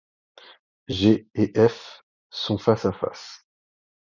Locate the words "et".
1.35-1.53